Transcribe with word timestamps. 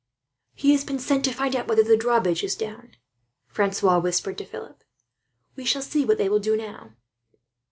"He 0.55 0.71
has 0.71 0.83
been 0.83 0.97
sent 0.97 1.23
to 1.25 1.31
find 1.31 1.55
out 1.55 1.67
whether 1.67 1.83
the 1.83 1.95
drawbridge 1.95 2.43
is 2.43 2.55
down," 2.55 2.95
Francois 3.45 3.99
whispered 3.99 4.35
to 4.39 4.45
Philip. 4.45 4.83
"We 5.55 5.63
shall 5.63 5.83
see 5.83 6.05
what 6.05 6.17
they 6.17 6.27
will 6.27 6.39
do 6.39 6.57
now." 6.57 6.93